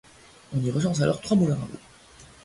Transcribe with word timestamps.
On 0.55 0.59
y 0.59 0.71
recense 0.71 1.01
alors 1.01 1.21
trois 1.21 1.37
moulins 1.37 1.53
à 1.57 1.59
eau. 1.59 1.77